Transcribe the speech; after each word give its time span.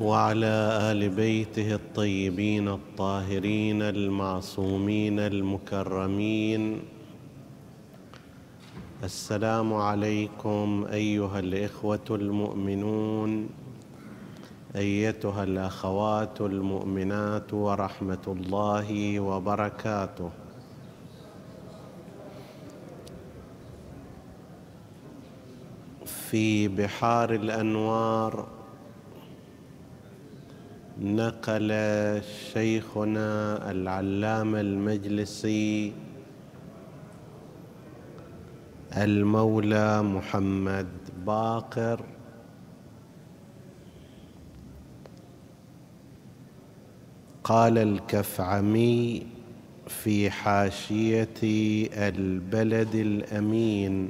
وعلى 0.00 0.78
آل 0.92 1.08
بيته 1.08 1.74
الطيبين 1.74 2.68
الطاهرين 2.68 3.82
المعصومين 3.82 5.18
المكرمين. 5.18 6.82
السلام 9.04 9.74
عليكم 9.74 10.86
أيها 10.92 11.38
الإخوة 11.38 12.08
المؤمنون 12.10 13.48
أيتها 14.76 15.42
الأخوات 15.44 16.40
المؤمنات 16.40 17.54
ورحمة 17.54 18.24
الله 18.26 19.20
وبركاته. 19.20 20.30
في 26.04 26.68
بحار 26.68 27.34
الأنوار 27.34 28.59
نقل 31.00 31.72
شيخنا 32.52 33.70
العلامة 33.70 34.60
المجلسي 34.60 35.92
المولى 38.96 40.02
محمد 40.02 40.86
باقر. 41.26 42.00
قال 47.44 47.78
الكفعمي 47.78 49.26
في 49.88 50.30
حاشية 50.30 51.28
البلد 51.92 52.94
الأمين. 52.94 54.08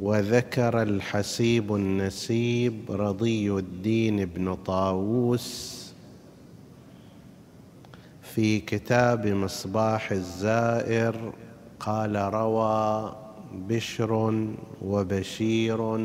وذكر 0.00 0.82
الحسيب 0.82 1.74
النسيب 1.74 2.80
رضي 2.90 3.52
الدين 3.52 4.24
بن 4.24 4.54
طاووس 4.54 5.76
في 8.22 8.60
كتاب 8.60 9.26
مصباح 9.26 10.12
الزائر 10.12 11.32
قال 11.80 12.16
روى 12.16 13.16
بشر 13.54 14.44
وبشير 14.82 15.96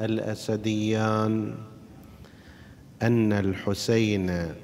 الأسديان 0.00 1.54
أن 3.02 3.32
الحسين 3.32 4.54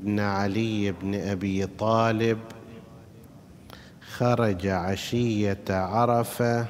بن 0.00 0.20
علي 0.20 0.92
بن 0.92 1.14
أبي 1.14 1.66
طالب 1.66 2.38
خرج 4.16 4.66
عشية 4.66 5.64
عرفة 5.70 6.66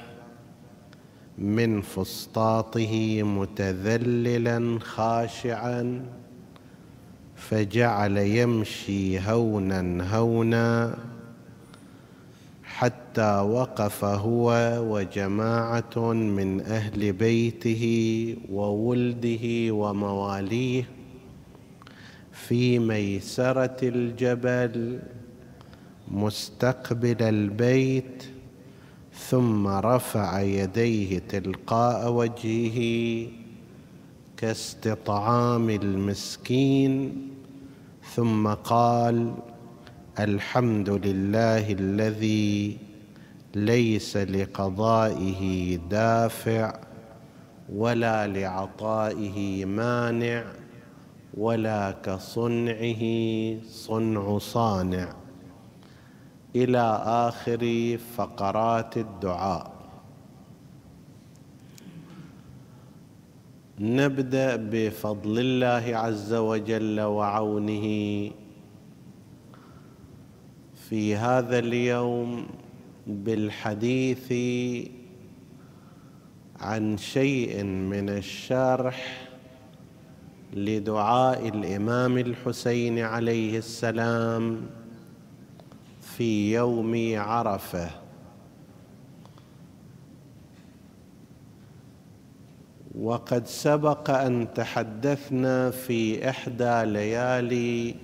من 1.38 1.80
فسطاطه 1.80 3.22
متذللا 3.22 4.78
خاشعا 4.80 6.02
فجعل 7.36 8.16
يمشي 8.16 9.20
هونا 9.20 10.16
هونا 10.16 10.98
حتى 12.64 13.40
وقف 13.40 14.04
هو 14.04 14.78
وجماعة 14.90 16.12
من 16.12 16.60
أهل 16.60 17.12
بيته 17.12 17.84
وولده 18.50 19.74
ومواليه 19.74 20.84
في 22.32 22.78
ميسرة 22.78 23.76
الجبل 23.82 25.00
مستقبل 26.08 27.22
البيت 27.22 28.24
ثم 29.18 29.66
رفع 29.66 30.40
يديه 30.40 31.18
تلقاء 31.18 32.12
وجهه 32.12 33.28
كاستطعام 34.36 35.70
المسكين 35.70 37.28
ثم 38.14 38.48
قال 38.48 39.34
الحمد 40.18 40.90
لله 40.90 41.72
الذي 41.72 42.78
ليس 43.54 44.16
لقضائه 44.16 45.76
دافع 45.76 46.78
ولا 47.72 48.26
لعطائه 48.26 49.64
مانع 49.64 50.44
ولا 51.34 51.90
كصنعه 51.90 53.02
صنع 53.68 54.38
صانع. 54.38 55.23
إلى 56.56 57.02
آخر 57.04 57.98
فقرات 58.16 58.96
الدعاء. 58.96 59.74
نبدأ 63.80 64.56
بفضل 64.56 65.38
الله 65.38 65.96
عز 65.96 66.32
وجل 66.32 67.00
وعونه. 67.00 67.86
في 70.88 71.16
هذا 71.16 71.58
اليوم 71.58 72.46
بالحديث 73.06 74.32
عن 76.60 76.96
شيء 76.96 77.64
من 77.64 78.08
الشرح 78.08 79.28
لدعاء 80.52 81.48
الإمام 81.48 82.18
الحسين 82.18 82.98
عليه 82.98 83.58
السلام. 83.58 84.60
في 86.16 86.52
يوم 86.54 87.12
عرفة. 87.16 87.90
وقد 93.00 93.46
سبق 93.46 94.10
أن 94.10 94.54
تحدثنا 94.54 95.70
في 95.70 96.28
إحدى 96.28 96.84
ليالي 96.84 97.94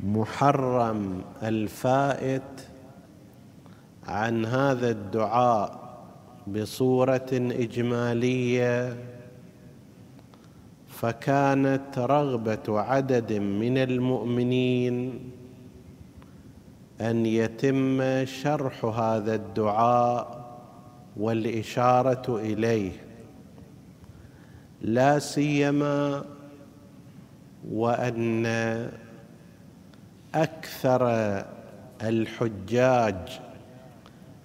محرم 0.00 1.22
الفائت 1.42 2.68
عن 4.06 4.44
هذا 4.44 4.90
الدعاء 4.90 5.88
بصورة 6.46 7.30
إجمالية 7.32 8.96
فكانت 10.88 11.98
رغبة 11.98 12.80
عدد 12.80 13.32
من 13.32 13.78
المؤمنين 13.78 15.20
أن 17.00 17.26
يتم 17.26 18.24
شرح 18.24 18.84
هذا 18.84 19.34
الدعاء 19.34 20.48
والإشارة 21.16 22.36
إليه. 22.38 22.92
لا 24.82 25.18
سيما 25.18 26.24
وأن 27.70 28.46
أكثر 30.34 31.02
الحجاج 32.02 33.40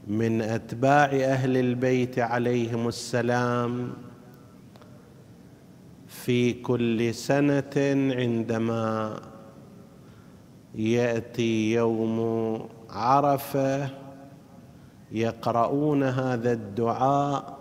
من 0.07 0.41
أتباع 0.41 1.05
أهل 1.05 1.57
البيت 1.57 2.19
عليهم 2.19 2.87
السلام 2.87 3.93
في 6.07 6.53
كل 6.53 7.13
سنة 7.13 7.73
عندما 8.15 9.15
يأتي 10.75 11.73
يوم 11.73 12.59
عرفة 12.89 13.89
يقرؤون 15.11 16.03
هذا 16.03 16.51
الدعاء 16.51 17.57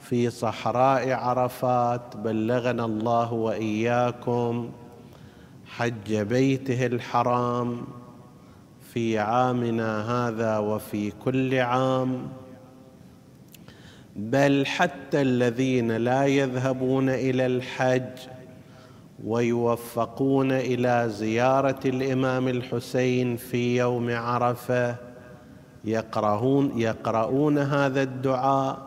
في 0.00 0.30
صحراء 0.30 1.12
عرفات 1.12 2.16
بلغنا 2.16 2.84
الله 2.84 3.32
وإياكم 3.32 4.70
حج 5.66 6.14
بيته 6.16 6.86
الحرام 6.86 7.86
في 8.92 9.18
عامنا 9.18 10.10
هذا 10.10 10.58
وفي 10.58 11.10
كل 11.10 11.54
عام. 11.54 12.28
بل 14.16 14.66
حتى 14.66 15.22
الذين 15.22 15.92
لا 15.92 16.26
يذهبون 16.26 17.08
إلى 17.08 17.46
الحج 17.46 18.35
ويوفقون 19.24 20.52
إلى 20.52 21.08
زيارة 21.08 21.80
الإمام 21.84 22.48
الحسين 22.48 23.36
في 23.36 23.76
يوم 23.76 24.10
عرفة. 24.10 24.96
يقرؤون 25.84 26.78
يقرؤون 26.80 27.58
هذا 27.58 28.02
الدعاء. 28.02 28.86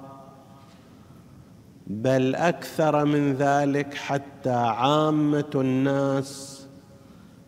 بل 1.88 2.36
أكثر 2.36 3.06
من 3.06 3.34
ذلك 3.34 3.94
حتى 3.94 4.50
عامة 4.50 5.52
الناس 5.56 6.60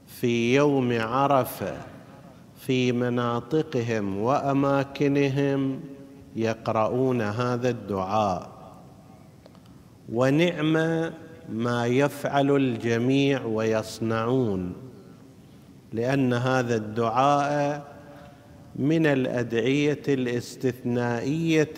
في 0.08 0.56
يوم 0.56 0.98
عرفة 1.02 1.74
في 2.58 2.92
مناطقهم 2.92 4.18
وأماكنهم 4.18 5.80
يقرؤون 6.36 7.22
هذا 7.22 7.70
الدعاء. 7.70 8.50
ونعم 10.14 10.78
ما 11.52 11.86
يفعل 11.86 12.56
الجميع 12.56 13.46
ويصنعون 13.46 14.74
لأن 15.94 16.34
هذا 16.34 16.76
الدعاء 16.76 17.92
من 18.76 19.06
الأدعية 19.06 20.02
الاستثنائية 20.08 21.74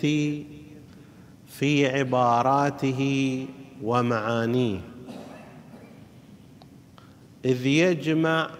في 1.46 1.86
عباراته 1.88 3.46
ومعانيه. 3.82 4.80
إذ 7.44 7.66
يجمع 7.66 8.50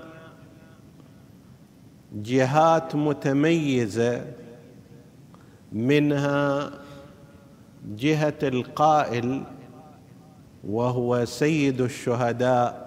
جهات 2.14 2.94
متميزة 2.94 4.24
منها 5.72 6.70
جهة 7.96 8.38
القائل 8.42 9.42
وهو 10.68 11.24
سيد 11.24 11.80
الشهداء 11.80 12.84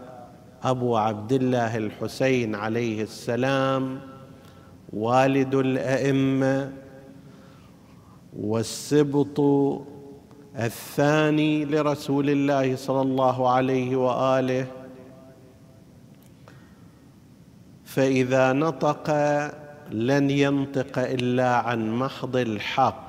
أبو 0.64 0.98
عبد 0.98 1.34
الله 1.34 1.78
الحسين 1.78 2.56
عليه 2.56 3.04
السلام 3.04 4.00
والد 4.94 5.56
الأئمة 5.56 6.72
والسبط 8.40 9.40
الثاني 10.60 11.66
لرسول 11.66 12.30
الله 12.30 12.76
صلى 12.76 13.02
الله 13.02 13.50
عليه 13.50 13.96
وآله. 13.96 14.66
فإذا 17.86 18.54
نطق 18.54 19.10
لن 19.92 20.30
ينطق 20.30 21.00
إلا 21.00 21.56
عن 21.56 21.92
محض 21.92 22.36
الحق. 22.36 23.07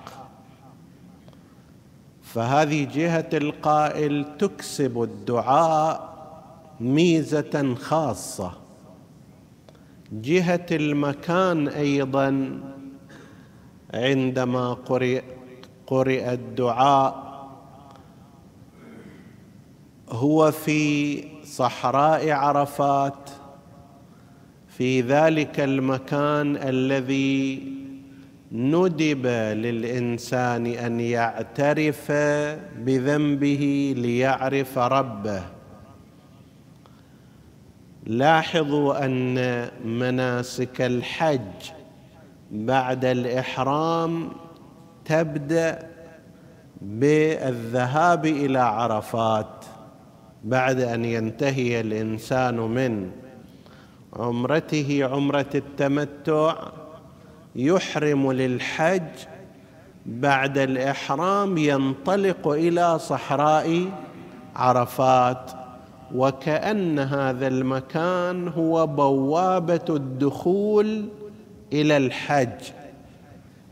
فهذه 2.34 2.84
جهة 2.84 3.28
القائل 3.34 4.26
تكسب 4.38 5.02
الدعاء 5.02 6.08
ميزة 6.80 7.74
خاصة. 7.74 8.52
جهة 10.12 10.66
المكان 10.70 11.68
أيضا 11.68 12.60
عندما 13.94 14.72
قرئ 14.72 15.22
قرئ 15.86 16.32
الدعاء 16.32 17.28
هو 20.08 20.50
في 20.50 21.24
صحراء 21.44 22.30
عرفات 22.30 23.30
في 24.68 25.00
ذلك 25.00 25.60
المكان 25.60 26.56
الذي 26.56 27.62
ندب 28.52 29.26
للإنسان 29.56 30.66
أن 30.66 31.00
يعترف 31.00 32.12
بذنبه 32.76 33.94
ليعرف 33.96 34.78
ربه. 34.78 35.42
لاحظوا 38.06 39.04
أن 39.04 39.68
مناسك 39.84 40.80
الحج 40.80 41.70
بعد 42.50 43.04
الإحرام 43.04 44.30
تبدأ 45.04 45.88
بالذهاب 46.82 48.26
إلى 48.26 48.58
عرفات 48.58 49.64
بعد 50.44 50.80
أن 50.80 51.04
ينتهي 51.04 51.80
الإنسان 51.80 52.56
من 52.56 53.10
عمرته 54.12 55.08
عمرة 55.12 55.46
التمتع 55.54 56.54
يحرم 57.56 58.32
للحج 58.32 59.08
بعد 60.06 60.58
الإحرام 60.58 61.58
ينطلق 61.58 62.48
إلى 62.48 62.98
صحراء 62.98 63.90
عرفات 64.56 65.50
وكأن 66.14 66.98
هذا 66.98 67.46
المكان 67.46 68.48
هو 68.48 68.86
بوابة 68.86 69.84
الدخول 69.90 71.08
إلى 71.72 71.96
الحج. 71.96 72.72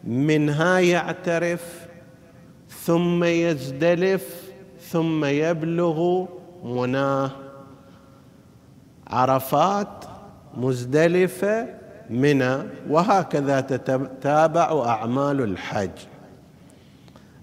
منها 0.04 0.78
يعترف 0.78 1.86
ثم 2.68 3.24
يزدلف 3.24 4.52
ثم 4.80 5.24
يبلغ 5.24 6.26
مناه. 6.64 7.30
عرفات 9.06 10.04
مزدلفة 10.56 11.75
منى 12.10 12.56
وهكذا 12.88 13.60
تتابع 13.60 14.86
أعمال 14.86 15.40
الحج. 15.40 15.90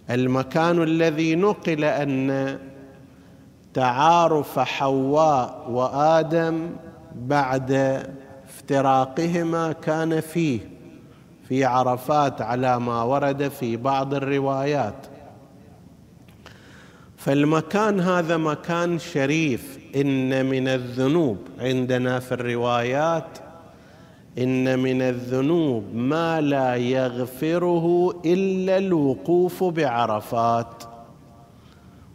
المكان 0.10 0.83
الذي 0.83 1.36
نقل 1.36 1.83
أن 1.83 2.60
تعارف 3.74 4.60
حواء 4.60 5.65
وآدم 5.69 6.69
بعد 7.15 8.04
افتراقهما 8.50 9.71
كان 9.71 10.19
فيه 10.19 10.60
في 11.50 11.66
عرفات 11.66 12.42
على 12.42 12.80
ما 12.80 13.04
ورد 13.04 13.48
في 13.48 13.77
بعض 13.77 14.13
الروايات. 14.13 14.95
فالمكان 17.18 18.00
هذا 18.00 18.38
مكان 18.38 19.00
شريف 19.00 19.80
إن 19.95 20.45
من 20.45 20.68
الذنوب 20.68 21.38
عندنا 21.59 22.19
في 22.19 22.31
الروايات 22.31 23.43
إن 24.38 24.80
من 24.80 25.01
الذنوب 25.01 25.95
ما 25.95 26.41
لا 26.41 26.75
يغفره 26.75 28.15
إلا 28.25 28.77
الوقوف 28.77 29.63
بعرفات. 29.63 30.83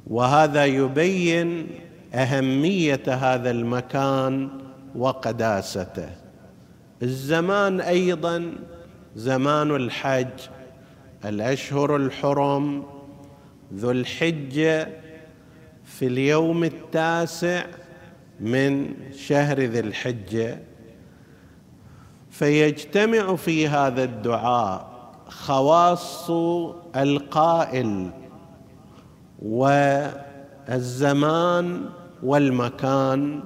وهذا 0.07 0.65
يبين 0.65 1.67
أهمية 2.15 3.03
هذا 3.07 3.51
المكان 3.51 4.49
وقداسته. 4.97 6.09
الزمان 7.03 7.81
أيضا 7.81 8.53
زمان 9.17 9.77
الحج 9.77 10.49
الأشهر 11.25 11.97
الحرم 11.97 12.85
ذو 13.75 13.91
الحجة 13.91 14.89
في 15.85 16.07
اليوم 16.07 16.65
التاسع 16.65 17.65
من 18.41 18.95
شهر 19.13 19.61
ذي 19.61 19.81
الحجة. 19.81 20.59
فيجتمع 22.39 23.37
في 23.37 23.69
هذا 23.69 24.05
الدعاء 24.05 24.87
خواص 25.29 26.31
القائل 26.97 28.11
والزمان 30.69 31.85
والمكان 32.23 33.41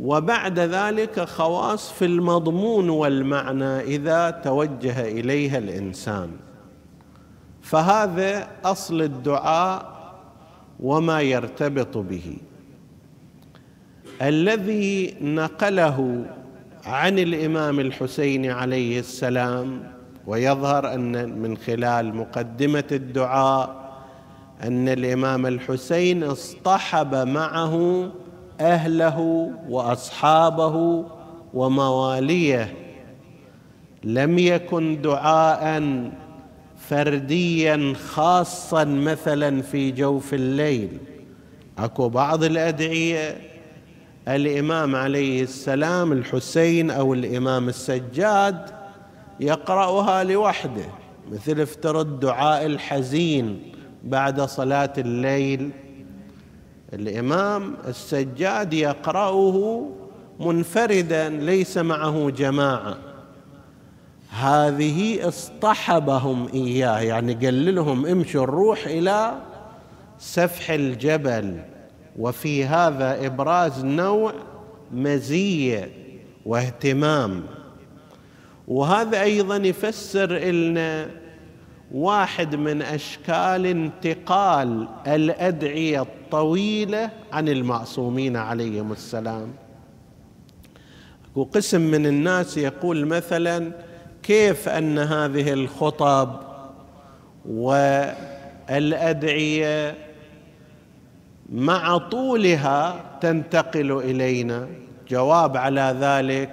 وبعد 0.00 0.58
ذلك 0.58 1.20
خواص 1.20 1.92
في 1.92 2.04
المضمون 2.04 2.90
والمعنى 2.90 3.80
إذا 3.80 4.30
توجه 4.30 5.00
إليها 5.08 5.58
الإنسان. 5.58 6.30
فهذا 7.62 8.48
أصل 8.64 9.02
الدعاء 9.02 9.92
وما 10.80 11.20
يرتبط 11.20 11.98
به. 11.98 12.36
الذي 14.22 15.16
نقله 15.20 16.26
عن 16.86 17.18
الإمام 17.18 17.80
الحسين 17.80 18.50
عليه 18.50 18.98
السلام 18.98 19.82
ويظهر 20.26 20.94
أن 20.94 21.38
من 21.38 21.56
خلال 21.56 22.14
مقدمة 22.14 22.84
الدعاء 22.92 23.82
أن 24.62 24.88
الإمام 24.88 25.46
الحسين 25.46 26.22
اصطحب 26.22 27.14
معه 27.14 28.08
أهله 28.60 29.50
وأصحابه 29.68 31.04
ومواليه. 31.54 32.74
لم 34.04 34.38
يكن 34.38 35.02
دعاء 35.02 35.82
فرديا 36.78 37.94
خاصا 38.08 38.84
مثلا 38.84 39.62
في 39.62 39.90
جوف 39.90 40.34
الليل. 40.34 40.98
أكو 41.78 42.08
بعض 42.08 42.44
الأدعية 42.44 43.51
الإمام 44.28 44.96
عليه 44.96 45.42
السلام 45.42 46.12
الحسين 46.12 46.90
أو 46.90 47.14
الإمام 47.14 47.68
السجاد 47.68 48.70
يقرأها 49.40 50.24
لوحده 50.24 50.86
مثل 51.32 51.60
افترض 51.60 52.20
دعاء 52.20 52.66
الحزين 52.66 53.72
بعد 54.04 54.40
صلاة 54.40 54.92
الليل. 54.98 55.70
الإمام 56.92 57.74
السجاد 57.88 58.72
يقرأه 58.74 59.88
منفردا 60.40 61.28
ليس 61.28 61.78
معه 61.78 62.30
جماعة. 62.30 62.96
هذه 64.30 65.28
اصطحبهم 65.28 66.48
إياه 66.54 66.98
يعني 66.98 67.34
قال 67.34 67.74
لهم 67.74 68.06
امشوا 68.06 68.42
نروح 68.46 68.86
إلى 68.86 69.34
سفح 70.18 70.70
الجبل. 70.70 71.60
وفي 72.18 72.64
هذا 72.64 73.26
إبراز 73.26 73.84
نوع 73.84 74.32
مزية 74.92 75.90
واهتمام. 76.46 77.42
وهذا 78.68 79.22
أيضا 79.22 79.56
يفسر 79.56 80.32
لنا 80.32 81.10
واحد 81.92 82.54
من 82.54 82.82
أشكال 82.82 83.66
انتقال 83.66 84.88
الأدعية 85.06 86.02
الطويلة 86.02 87.10
عن 87.32 87.48
المعصومين 87.48 88.36
عليهم 88.36 88.92
السلام. 88.92 89.52
وقسم 91.34 91.80
من 91.80 92.06
الناس 92.06 92.56
يقول 92.56 93.06
مثلا 93.06 93.72
كيف 94.22 94.68
أن 94.68 94.98
هذه 94.98 95.52
الخطب 95.52 96.40
والأدعية 98.68 99.94
مع 101.52 101.98
طولها 101.98 103.00
تنتقل 103.20 103.92
إلينا. 103.92 104.68
جواب 105.08 105.56
على 105.56 105.96
ذلك 106.00 106.50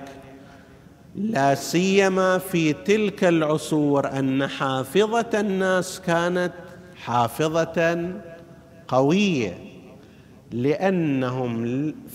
لا 1.15 1.55
سيما 1.55 2.37
في 2.37 2.73
تلك 2.73 3.23
العصور 3.23 4.07
أن 4.19 4.47
حافظة 4.47 5.39
الناس 5.39 6.01
كانت 6.01 6.51
حافظة 6.95 8.09
قوية 8.87 9.57
لأنهم 10.51 11.65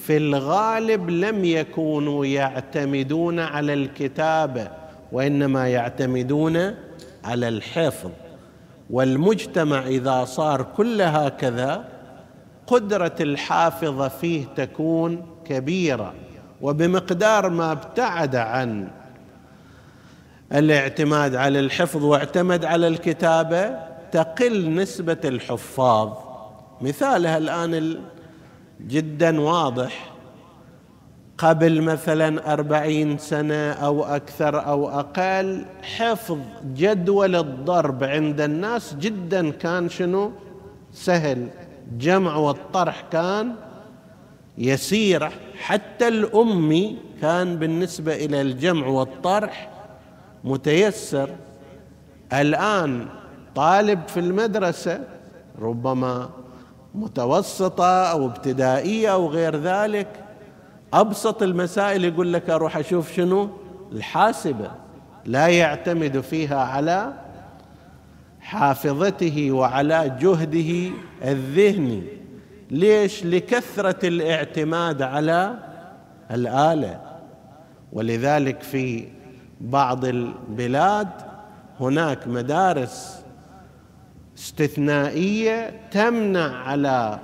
في 0.07 0.17
الغالب 0.17 1.11
لم 1.11 1.45
يكونوا 1.45 2.27
يعتمدون 2.27 3.41
على 3.41 3.75
الكتابة 3.75 4.69
وإنما 5.13 5.69
يعتمدون 5.69 6.75
على 7.25 7.49
الحفظ. 7.49 8.11
والمجتمع 8.91 9.87
إذا 9.87 10.25
صار 10.25 10.63
كل 10.63 11.03
هكذا 11.03 11.94
قدرة 12.67 13.15
الحافظه 13.21 14.09
فيه 14.09 14.45
تكون 14.57 15.23
كبيرة 15.45 16.15
وبمقدار 16.61 17.51
ما 17.51 17.73
ابتعد 17.73 18.37
عن 18.37 18.89
الاعتماد 20.53 21.35
على 21.35 21.61
الحفظ 21.61 22.05
واعتمد 22.05 22.65
على 22.65 22.89
الكتابة 22.89 23.79
تقل 24.13 24.75
نسبة 24.75 25.17
الحفاظ. 25.25 26.13
مثالها 26.81 27.39
الآن 27.39 27.99
جدا 28.81 29.41
واضح. 29.41 30.11
قبل 31.39 31.83
مثلا 31.83 32.53
أربعين 32.53 33.19
سنة 33.19 33.73
أو 33.73 34.05
أكثر 34.05 34.67
أو 34.67 34.89
أقل 34.89 35.65
حفظ 35.97 36.39
جدول 36.65 37.37
الضرب 37.37 38.05
عند 38.05 38.41
الناس 38.41 38.95
جدا 38.95 39.51
كان 39.51 39.89
شنو؟ 39.89 40.33
سهل. 40.93 41.49
جمع 41.99 42.37
والطرح 42.37 43.05
كان 43.13 43.55
يسير 44.59 45.31
حتى 45.59 46.09
الأمي 46.09 46.99
كان 47.23 47.57
بالنسبة 47.57 48.15
إلى 48.15 48.41
الجمع 48.41 48.87
والطرح 48.87 49.71
متيسر. 50.45 51.31
الآن 52.33 53.07
طالب 53.55 54.09
في 54.09 54.21
المدرسة 54.21 55.01
ربما 55.61 56.31
متوسطة 56.95 58.05
أو 58.05 58.27
ابتدائية 58.27 59.13
أو 59.13 59.29
غير 59.29 59.57
ذلك 59.57 60.09
أبسط 60.93 61.43
المسائل 61.43 62.05
يقول 62.05 62.33
لك 62.33 62.51
أروح 62.51 62.77
أشوف 62.77 63.13
شنو؟ 63.13 63.49
الحاسبة. 63.93 64.71
لا 65.25 65.47
يعتمد 65.47 66.21
فيها 66.21 66.61
على 66.61 67.24
حافظته 68.45 69.53
وعلى 69.53 70.17
جهده 70.21 70.91
الذهني 71.25 72.03
ليش؟ 72.71 73.25
لكثرة 73.25 74.09
الاعتماد 74.09 75.03
على 75.03 75.59
الآلة. 76.31 77.01
ولذلك 77.93 78.63
في 78.63 79.09
بعض 79.61 80.05
البلاد 80.05 81.09
هناك 81.81 82.29
مدارس 82.29 83.25
استثنائية 84.39 85.81
تمنع 85.91 86.57
على 86.57 87.19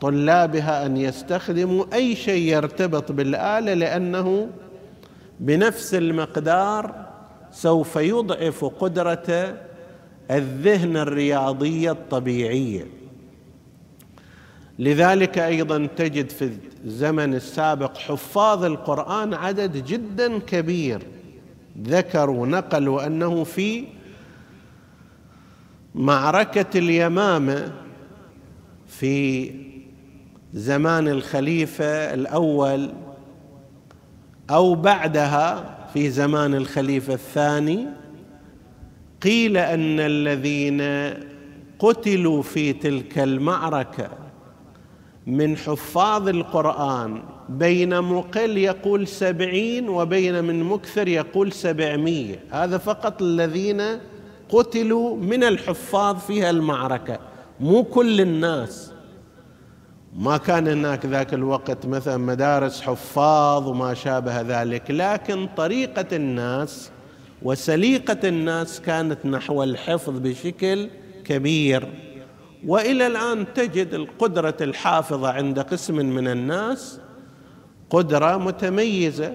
طلابها 0.00 0.86
أن 0.86 0.96
يستخدموا 0.96 1.84
أي 1.92 2.16
شيء 2.16 2.52
يرتبط 2.52 3.12
بالآلة 3.12 3.74
لأنه 3.74 4.48
بنفس 5.40 5.94
المقدار 5.94 7.06
سوف 7.50 7.96
يضعف 7.96 8.64
قدرة 8.64 9.54
الذهن 10.30 10.96
الرياضيه 10.96 11.90
الطبيعيه 11.90 12.86
لذلك 14.78 15.38
أيضا 15.38 15.88
تجد 15.96 16.30
في 16.30 16.50
الزمن 16.84 17.34
السابق 17.34 17.96
حفاظ 17.96 18.64
القرآن 18.64 19.34
عدد 19.34 19.84
جدا 19.84 20.38
كبير. 20.38 21.02
ذكروا 21.82 22.46
نقلوا 22.46 23.06
أنه 23.06 23.44
في 23.44 23.84
معركة 25.94 26.78
اليمامة 26.78 27.72
في 28.88 29.50
زمان 30.54 31.08
الخليفة 31.08 32.14
الأول 32.14 32.92
أو 34.50 34.74
بعدها 34.74 35.76
في 35.94 36.10
زمان 36.10 36.54
الخليفة 36.54 37.14
الثاني 37.14 37.86
قيل 39.24 39.56
أن 39.56 40.00
الذين 40.00 40.82
قتلوا 41.78 42.42
في 42.42 42.72
تلك 42.72 43.18
المعركة 43.18 44.08
من 45.26 45.56
حفاظ 45.56 46.28
القرآن 46.28 47.22
بين 47.48 48.00
مقل 48.00 48.58
يقول 48.58 49.08
سبعين 49.08 49.88
وبين 49.88 50.44
من 50.44 50.62
مكثر 50.62 51.08
يقول 51.08 51.52
سبعمية. 51.52 52.40
هذا 52.50 52.78
فقط 52.78 53.22
الذين 53.22 53.82
قتلوا 54.48 55.16
من 55.16 55.44
الحفاظ 55.44 56.18
في 56.18 56.50
المعركة. 56.50 57.18
مو 57.60 57.84
كل 57.84 58.20
الناس. 58.20 58.92
ما 60.16 60.36
كان 60.36 60.68
هناك 60.68 61.06
ذاك 61.06 61.34
الوقت 61.34 61.86
مثلا 61.86 62.16
مدارس 62.16 62.82
حفاظ 62.82 63.68
وما 63.68 63.94
شابه 63.94 64.40
ذلك 64.40 64.90
لكن 64.90 65.48
طريقة 65.56 66.16
الناس 66.16 66.90
وسليقة 67.42 68.28
الناس 68.28 68.80
كانت 68.80 69.26
نحو 69.26 69.62
الحفظ 69.62 70.18
بشكل 70.18 70.88
كبير. 71.24 71.88
وإلى 72.66 73.06
الآن 73.06 73.46
تجد 73.54 73.94
القدرة 73.94 74.56
الحافظة 74.60 75.30
عند 75.30 75.58
قسم 75.60 75.96
من 75.96 76.28
الناس 76.28 77.00
قدرة 77.90 78.36
متميزة. 78.36 79.32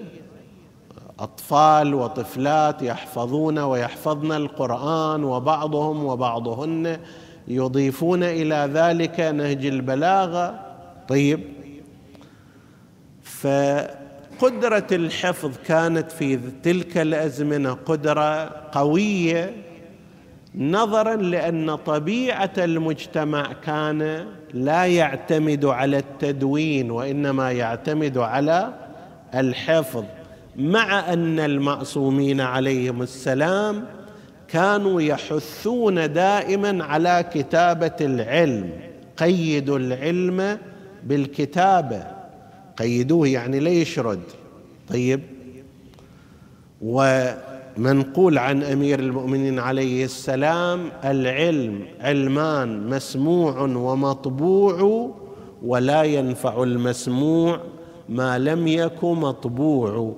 أطفال 1.18 1.94
وطفلات 1.94 2.82
يحفظون 2.82 3.58
ويحفظن 3.58 4.32
القرآن 4.32 5.24
وبعضهم 5.24 6.04
وبعضهن 6.04 7.00
يضيفون 7.48 8.22
إلى 8.22 8.70
ذلك 8.74 9.20
نهج 9.20 9.66
البلاغة. 9.66 10.60
طيب 11.08 11.40
فقدره 14.40 14.86
الحفظ 14.92 15.50
كانت 15.66 16.12
في 16.12 16.38
تلك 16.62 16.98
الأزمنة 16.98 17.72
قدرة 17.72 18.44
قوية 18.72 19.52
نظرا 20.54 21.16
لأن 21.16 21.76
طبيعة 21.76 22.50
المجتمع 22.58 23.52
كان 23.52 24.26
لا 24.54 24.86
يعتمد 24.86 25.64
على 25.64 25.98
التدوين 25.98 26.90
وإنما 26.90 27.52
يعتمد 27.52 28.18
على 28.18 28.74
الحفظ 29.34 30.04
مع 30.56 31.12
أن 31.12 31.40
المعصومين 31.40 32.40
عليهم 32.40 33.02
السلام 33.02 33.84
كانوا 34.48 35.00
يحثون 35.00 36.12
دائما 36.12 36.84
على 36.84 37.24
كتابة 37.34 37.96
العلم 38.00 38.70
قيدوا 39.16 39.78
العلم 39.78 40.58
بالكتابة. 41.04 42.19
قيدوه 42.80 43.28
يعني 43.28 43.60
لا 43.60 43.70
يشرد. 43.70 44.20
طيب. 44.88 45.20
و 46.82 47.26
منقول 47.76 48.38
عن 48.38 48.62
أمير 48.62 49.00
المؤمنين 49.00 49.58
عليه 49.58 50.04
السلام 50.04 50.90
العلم 51.04 51.84
علمان 52.00 52.88
مسموع 52.88 53.60
ومطبوع 53.60 55.10
ولا 55.62 56.02
ينفع 56.02 56.62
المسموع 56.62 57.60
ما 58.08 58.38
لم 58.38 58.66
يك 58.66 59.04
مطبوع. 59.04 60.14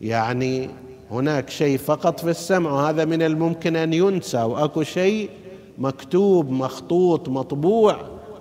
يعني 0.00 0.70
هناك 1.10 1.50
شيء 1.50 1.78
فقط 1.78 2.20
في 2.20 2.30
السمع 2.30 2.72
وهذا 2.72 3.04
من 3.04 3.22
الممكن 3.22 3.76
أن 3.76 3.92
ينسى 3.92 4.42
وأكو 4.42 4.82
شيء 4.82 5.30
مكتوب 5.78 6.50
مخطوط 6.50 7.28
مطبوع 7.28 7.96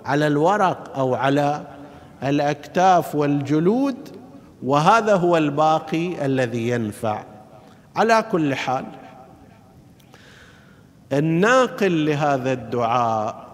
على 0.06 0.28
الورق 0.28 0.98
أو 0.98 1.16
على 1.16 1.68
الأكتاف 2.24 3.16
والجلود 3.16 3.98
وهذا 4.64 5.16
هو 5.16 5.38
الباقي 5.38 6.26
الذي 6.26 6.70
ينفع. 6.70 7.24
على 7.96 8.26
كل 8.32 8.56
حال 8.56 8.86
الناقل 11.14 12.06
لهذا 12.06 12.54
الدعاء 12.54 13.48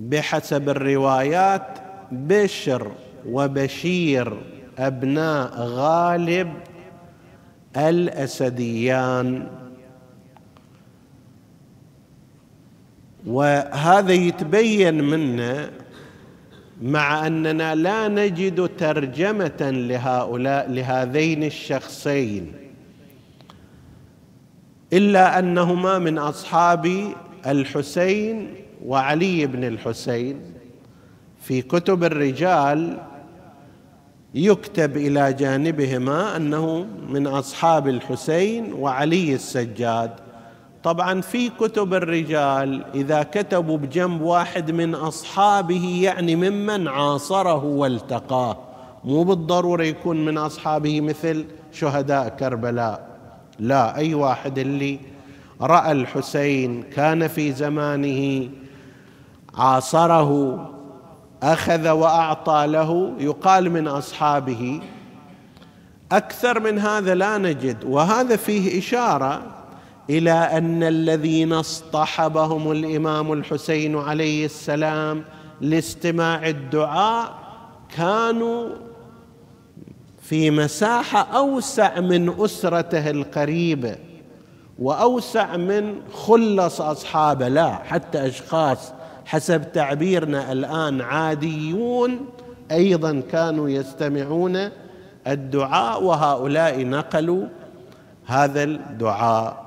بحسب 0.00 0.68
الروايات 0.68 1.78
بشر 2.12 2.92
وبشير 3.28 4.42
أبناء 4.78 5.50
غالب 5.54 6.52
الأسديان. 7.76 9.48
وهذا 13.26 14.12
يتبين 14.12 15.04
منه 15.04 15.70
مع 16.82 17.26
أننا 17.26 17.74
لا 17.74 18.08
نجد 18.08 18.70
ترجمة 18.78 19.70
لهؤلاء 19.70 20.70
لهذين 20.70 21.44
الشخصين. 21.44 22.52
إلا 24.92 25.38
أنهما 25.38 25.98
من 25.98 26.18
أصحاب 26.18 27.12
الحسين 27.46 28.54
وعلي 28.84 29.46
بن 29.46 29.64
الحسين. 29.64 30.40
في 31.40 31.62
كتب 31.62 32.04
الرجال 32.04 32.98
يكتب 34.34 34.96
إلى 34.96 35.32
جانبهما 35.32 36.36
أنه 36.36 36.86
من 37.08 37.26
أصحاب 37.26 37.88
الحسين 37.88 38.72
وعلي 38.72 39.34
السجاد. 39.34 40.10
طبعا 40.84 41.20
في 41.20 41.48
كتب 41.48 41.94
الرجال 41.94 42.84
إذا 42.94 43.22
كتبوا 43.22 43.78
بجنب 43.78 44.22
واحد 44.22 44.70
من 44.70 44.94
أصحابه 44.94 46.00
يعني 46.02 46.36
ممن 46.36 46.88
عاصره 46.88 47.64
والتقاه. 47.64 48.58
مو 49.04 49.22
بالضرورة 49.22 49.82
يكون 49.82 50.24
من 50.24 50.38
أصحابه 50.38 51.00
مثل 51.00 51.46
شهداء 51.72 52.28
كربلاء. 52.28 53.08
لا 53.58 53.96
أي 53.96 54.14
واحد 54.14 54.58
اللي 54.58 55.00
رأى 55.60 55.92
الحسين 55.92 56.82
كان 56.82 57.28
في 57.28 57.52
زمانه 57.52 58.48
عاصره 59.54 60.60
أخذ 61.42 61.88
وأعطى 61.88 62.66
له 62.66 63.12
يقال 63.18 63.70
من 63.70 63.88
أصحابه. 63.88 64.80
أكثر 66.12 66.60
من 66.60 66.78
هذا 66.78 67.14
لا 67.14 67.38
نجد 67.38 67.84
وهذا 67.84 68.36
فيه 68.36 68.78
إشارة 68.78 69.42
إلى 70.10 70.30
أن 70.32 70.82
الذين 70.82 71.52
اصطحبهم 71.52 72.72
الإمام 72.72 73.32
الحسين 73.32 73.96
عليه 73.96 74.44
السلام 74.44 75.24
لاستماع 75.60 76.48
الدعاء 76.48 77.34
كانوا 77.96 78.68
في 80.22 80.50
مساحة 80.50 81.20
أوسع 81.36 82.00
من 82.00 82.34
أسرته 82.40 83.10
القريبة 83.10 83.96
وأوسع 84.78 85.56
من 85.56 85.94
خلص 86.12 86.80
أصحابه. 86.80 87.48
لا 87.48 87.74
حتى 87.74 88.26
أشخاص 88.26 88.92
حسب 89.24 89.72
تعبيرنا 89.72 90.52
الآن 90.52 91.00
عاديون 91.00 92.26
أيضا 92.70 93.22
كانوا 93.32 93.68
يستمعون 93.68 94.68
الدعاء 95.26 96.02
وهؤلاء 96.02 96.84
نقلوا 96.84 97.46
هذا 98.26 98.62
الدعاء. 98.62 99.61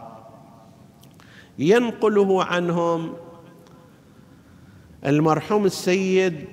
ينقله 1.60 2.44
عنهم 2.44 3.14
المرحوم 5.06 5.66
السيد 5.66 6.46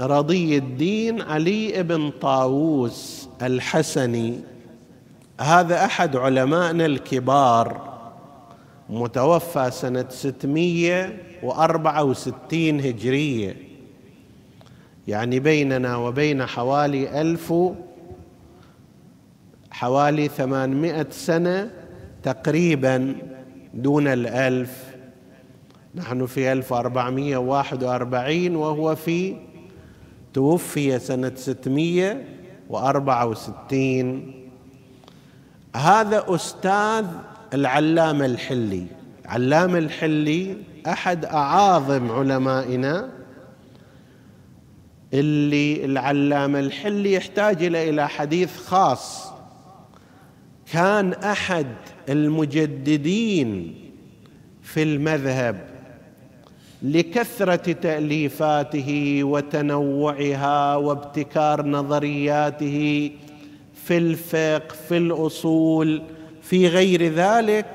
رضي 0.00 0.58
الدين 0.58 1.22
علي 1.22 1.82
بن 1.82 2.10
طاووس 2.10 3.28
الحسني. 3.42 4.40
هذا 5.40 5.84
أحد 5.84 6.16
علمائنا 6.16 6.86
الكبار 6.86 7.92
متوفى 8.90 9.70
سنة 9.70 10.06
664 10.08 12.80
هجرية. 12.80 13.56
يعني 15.08 15.40
بيننا 15.40 15.96
وبين 15.96 16.46
حوالي 16.46 17.20
ألف 17.20 17.54
حوالي 19.70 20.28
ثمانمائة 20.28 21.06
سنة 21.10 21.70
تقريبا. 22.22 23.14
دون 23.74 24.08
الألف. 24.08 24.92
نحن 25.94 26.26
في 26.26 26.52
ألف 26.52 26.72
وأربعمائة 26.72 27.36
واحد 27.36 27.84
وأربعين 27.84 28.56
وهو 28.56 28.94
في 28.94 29.36
توفي 30.34 30.98
سنة 30.98 31.32
ستمائة 31.34 32.24
وأربعة 32.68 33.26
وستين. 33.26 34.34
هذا 35.76 36.24
أستاذ 36.28 37.06
العلامة 37.54 38.26
الحلي. 38.26 38.86
علامة 39.26 39.78
الحلي 39.78 40.56
أحد 40.86 41.24
أعاظم 41.24 42.10
علمائنا 42.10 43.10
اللي 45.14 45.84
العلامة 45.84 46.60
الحلي 46.60 47.12
يحتاج 47.12 47.62
إلى 47.62 48.08
حديث 48.08 48.56
خاص. 48.56 49.32
كان 50.72 51.12
أحد 51.12 51.66
المجددين 52.08 53.74
في 54.62 54.82
المذهب 54.82 55.72
لكثرة 56.82 57.72
تأليفاته 57.72 59.20
وتنوعها 59.24 60.76
وابتكار 60.76 61.66
نظرياته 61.66 63.10
في 63.74 63.98
الفقه 63.98 64.74
في 64.88 64.96
الأصول 64.96 66.02
في 66.42 66.68
غير 66.68 67.12
ذلك 67.12 67.66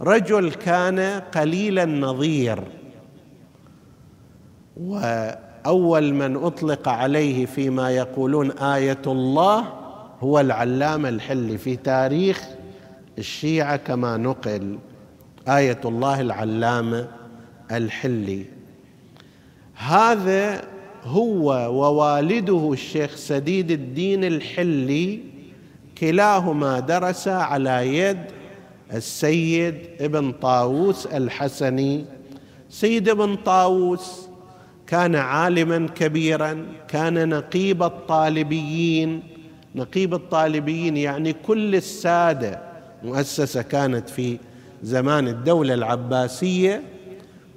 رجل 0.00 0.50
كان 0.52 1.20
قليل 1.34 1.78
النظير 1.78 2.62
وأول 4.76 6.14
من 6.14 6.36
أطلق 6.36 6.88
عليه 6.88 7.46
فيما 7.46 7.90
يقولون 7.90 8.50
آية 8.50 9.02
الله 9.06 9.64
هو 10.20 10.40
العلامة 10.40 11.08
الحلي 11.08 11.58
في 11.58 11.76
تاريخ 11.76 12.55
الشيعة 13.18 13.76
كما 13.76 14.16
نقل 14.16 14.78
آية 15.48 15.80
الله 15.84 16.20
العلامة 16.20 17.08
الحلي. 17.72 18.44
هذا 19.74 20.64
هو 21.04 21.50
ووالده 21.50 22.72
الشيخ 22.72 23.16
سديد 23.16 23.70
الدين 23.70 24.24
الحلي 24.24 25.20
كلاهما 25.98 26.80
درس 26.80 27.28
على 27.28 27.98
يد 27.98 28.24
السيد 28.92 29.74
ابن 30.00 30.32
طاووس 30.32 31.06
الحسني. 31.06 32.04
سيد 32.70 33.08
ابن 33.08 33.36
طاووس 33.36 34.28
كان 34.86 35.14
عالما 35.14 35.88
كبيرا 35.94 36.66
كان 36.88 37.28
نقيب 37.28 37.82
الطالبيين. 37.82 39.22
نقيب 39.74 40.14
الطالبيين 40.14 40.96
يعني 40.96 41.32
كل 41.32 41.74
السادة 41.74 42.65
مؤسسة 43.06 43.62
كانت 43.62 44.08
في 44.08 44.38
زمان 44.82 45.28
الدولة 45.28 45.74
العباسية. 45.74 46.82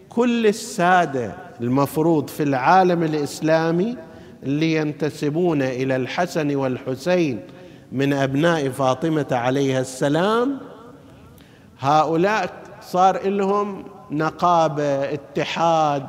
كل 0.10 0.48
السادة 0.48 1.36
المفروض 1.62 2.28
في 2.28 2.44
العالم 2.44 3.04
الإسلامي 3.04 3.98
اللي 4.44 4.76
ينتسبون 4.76 5.62
إلى 5.62 5.96
الحسن 5.96 6.56
والحسين 6.56 7.40
من 7.92 8.14
أبناء 8.14 8.70
فاطمة 8.70 9.28
عليها 9.32 9.82
السلام 9.82 10.60
هؤلاء 11.80 12.54
صار 12.82 13.30
لهم 13.30 13.86
نقابة 14.12 15.14
اتحاد 15.14 16.08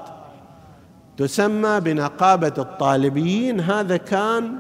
تسمى 1.17 1.81
بنقابة 1.81 2.55
الطالبيين. 2.59 3.61
هذا 3.61 3.97
كان 3.97 4.55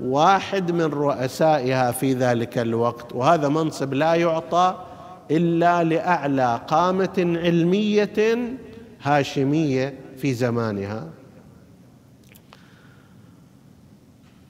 واحد 0.00 0.72
من 0.72 0.84
رؤسائها 0.84 1.90
في 1.90 2.12
ذلك 2.12 2.58
الوقت. 2.58 3.14
وهذا 3.14 3.48
منصب 3.48 3.94
لا 3.94 4.14
يعطى 4.14 4.76
إلا 5.30 5.84
لأعلى 5.84 6.60
قامة 6.68 7.38
علمية 7.44 8.38
هاشمية 9.02 9.94
في 10.16 10.34
زمانها. 10.34 11.08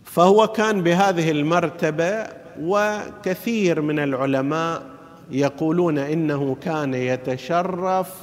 فهو 0.04 0.46
كان 0.46 0.82
بهذه 0.82 1.30
المرتبة 1.30 2.26
وكثير 2.60 3.80
من 3.80 3.98
العلماء 3.98 4.82
يقولون 5.30 5.98
إنه 5.98 6.56
كان 6.60 6.94
يتشرف 6.94 8.14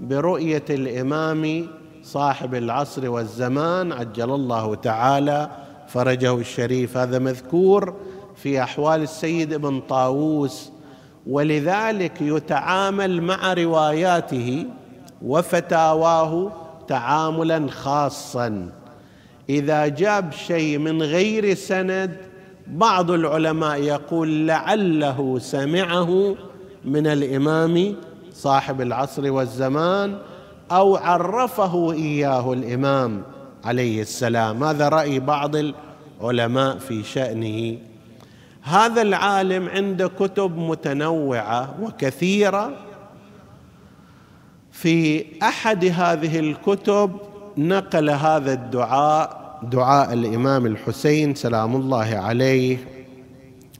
برؤية 0.00 0.64
الإمام 0.70 1.66
صاحب 2.02 2.54
العصر 2.54 3.10
والزمان 3.10 3.92
عجل 3.92 4.30
الله 4.34 4.74
تعالى 4.74 5.50
فرجه 5.92 6.34
الشريف. 6.34 6.96
هذا 6.96 7.18
مذكور 7.18 7.94
في 8.36 8.62
أحوال 8.62 9.02
السيد 9.02 9.52
ابن 9.52 9.80
طاووس 9.80 10.70
ولذلك 11.26 12.12
يتعامل 12.20 13.22
مع 13.22 13.52
رواياته 13.52 14.66
وفتاواه 15.22 16.52
تعاملا 16.88 17.70
خاصا. 17.70 18.68
إذا 19.48 19.86
جاب 19.86 20.32
شيء 20.32 20.78
من 20.78 21.02
غير 21.02 21.54
سند 21.54 22.16
بعض 22.66 23.10
العلماء 23.10 23.82
يقول 23.82 24.46
لعله 24.46 25.38
سمعه 25.38 26.34
من 26.84 27.06
الإمام 27.06 27.94
صاحب 28.32 28.80
العصر 28.80 29.32
والزمان 29.32 30.18
أو 30.70 30.96
عرفه 30.96 31.92
إياه 31.92 32.52
الإمام. 32.52 33.22
عليه 33.64 34.02
السلام. 34.02 34.64
هذا 34.64 34.88
رأي 34.88 35.20
بعض 35.20 35.56
العلماء 36.20 36.78
في 36.78 37.02
شأنه. 37.02 37.78
هذا 38.62 39.02
العالم 39.02 39.68
عنده 39.68 40.08
كتب 40.08 40.58
متنوعة 40.58 41.74
وكثيرة. 41.82 42.72
في 44.72 45.24
أحد 45.42 45.84
هذه 45.84 46.38
الكتب 46.38 47.16
نقل 47.56 48.10
هذا 48.10 48.52
الدعاء 48.52 49.40
دعاء 49.62 50.12
الإمام 50.12 50.66
الحسين 50.66 51.34
سلام 51.34 51.76
الله 51.76 52.16
عليه 52.16 52.78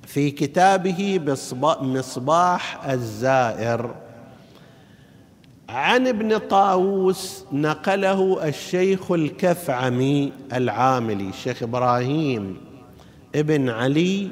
في 0.06 0.30
كتابه 0.30 1.36
مصباح 1.82 2.88
الزائر. 2.88 3.94
عن 5.70 6.06
ابن 6.06 6.38
طاووس 6.38 7.44
نقله 7.52 8.48
الشيخ 8.48 9.12
الكفعمي 9.12 10.32
العاملي 10.52 11.28
الشيخ 11.28 11.62
إبراهيم 11.62 12.56
ابن 13.34 13.68
علي 13.68 14.28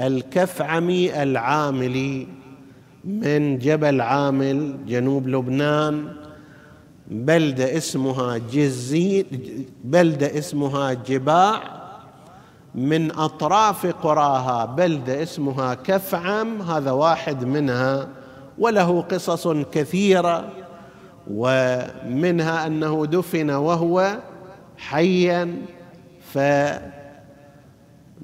الكفعمي 0.00 1.22
العاملي 1.22 2.26
من 3.04 3.58
جبل 3.58 4.00
عامل 4.00 4.76
جنوب 4.86 5.28
لبنان. 5.28 6.08
بلدة 7.10 7.76
اسمها 7.76 8.38
جزين 8.38 9.24
بلدة 9.84 10.38
اسمها 10.38 10.92
جباع. 10.92 11.60
من 12.74 13.18
أطراف 13.18 13.86
قراها 13.86 14.64
بلدة 14.64 15.22
اسمها 15.22 15.74
كفعم 15.74 16.62
هذا 16.62 16.90
واحد 16.90 17.44
منها 17.44 18.08
وله 18.58 19.00
قصص 19.00 19.48
كثيرة. 19.48 20.65
ومنها 21.30 22.66
أنه 22.66 23.06
دفن 23.06 23.50
وهو 23.50 24.18
حيا 24.78 25.56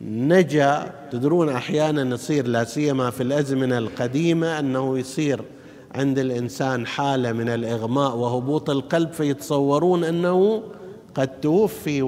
فنجا. 0.01 0.93
تدرون 1.11 1.49
أحيانا 1.49 2.15
يصير 2.15 2.47
لا 2.47 2.65
سيما 2.65 3.11
في 3.11 3.23
الأزمنة 3.23 3.79
القديمة 3.79 4.59
أنه 4.59 4.99
يصير 4.99 5.41
عند 5.95 6.19
الإنسان 6.19 6.87
حالة 6.87 7.33
من 7.33 7.49
الإغماء 7.49 8.17
وهبوط 8.17 8.71
القلب 8.71 9.13
فيتصورون 9.13 10.05
أنه 10.05 10.63
قد 11.15 11.41
توفي 11.41 12.03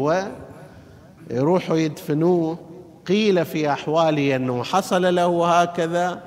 ويروحوا 1.30 1.76
يدفنوه. 1.76 2.58
قيل 3.06 3.44
في 3.44 3.72
احواله 3.72 4.36
أنه 4.36 4.62
حصل 4.62 5.14
له 5.14 5.46
هكذا 5.46 6.22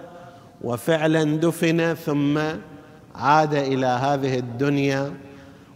وفعلا 0.62 1.38
دفن 1.38 1.94
ثم 1.94 2.40
عاد 3.18 3.54
إلى 3.54 3.86
هذه 3.86 4.38
الدنيا 4.40 5.14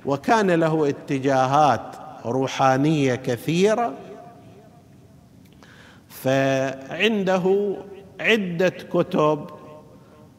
وكان 0.06 0.52
له 0.52 0.90
اتجاهات 0.90 1.96
روحانية 2.26 3.16
كثيرة 3.16 3.94
فعنده 6.10 7.76
عدة 8.20 8.70
كتب 8.70 9.46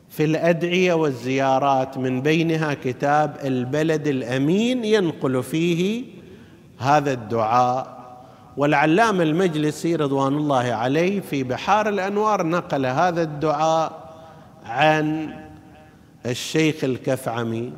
في 0.08 0.24
الأدعية 0.24 0.92
والزيارات 0.92 1.98
من 1.98 2.22
بينها 2.22 2.74
كتاب 2.74 3.36
البلد 3.44 4.06
الأمين 4.06 4.84
ينقل 4.84 5.42
فيه 5.42 6.04
هذا 6.78 7.12
الدعاء. 7.12 8.02
والعلام 8.56 9.20
المجلسي 9.20 9.96
رضوان 9.96 10.34
الله 10.34 10.72
عليه 10.72 11.20
في 11.20 11.42
بحار 11.42 11.88
الأنوار 11.88 12.46
نقل 12.46 12.86
هذا 12.86 13.22
الدعاء 13.22 13.92
عن 14.66 15.34
الشيخ 16.26 16.84
الكفعمي 16.84 17.72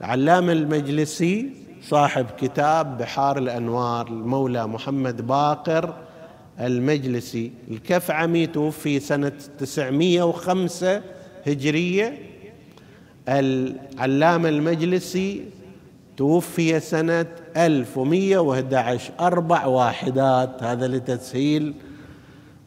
العلام 0.00 0.50
المجلسي 0.50 1.50
صاحب 1.82 2.26
كتاب 2.38 2.98
بحار 2.98 3.38
الأنوار 3.38 4.06
المولى 4.08 4.66
محمد 4.66 5.26
باقر 5.26 5.94
المجلسي. 6.60 7.52
الكفعمي 7.70 8.46
توفي 8.46 9.00
سنة 9.00 9.32
905 9.58 11.02
هجرية. 11.46 12.18
العلامة 13.28 14.48
المجلسي 14.48 15.44
توفي 16.16 16.80
سنة 16.80 17.26
1111 17.56 19.12
أربع 19.20 19.66
واحدات. 19.66 20.62
هذا 20.62 20.88
لتسهيل 20.88 21.74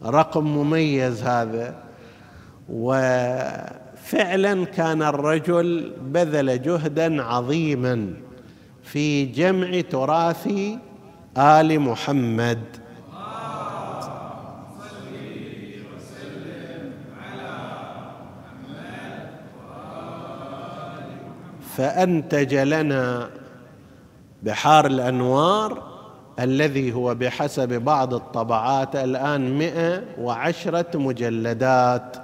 رقم 0.06 0.44
مميز 0.44 1.24
هذا. 1.24 1.84
وفعلا 4.04 4.66
كان 4.66 5.02
الرجل 5.02 5.94
بذل 6.02 6.62
جهدا 6.62 7.24
عظيما 7.24 8.14
في 8.84 9.26
جمع 9.26 9.82
تراث 9.82 10.48
آل 11.38 11.80
محمد. 11.80 12.60
فأنتج 21.78 22.56
لنا 22.56 23.30
بحار 24.44 24.86
الأنوار 24.86 25.84
الذي 26.40 26.94
هو 26.94 27.16
بحسب 27.16 27.74
بعض 27.74 28.14
الطبعات 28.14 28.96
الآن 28.96 29.58
مئة 29.58 30.04
وعشرة 30.20 30.98
مجلدات. 30.98 32.23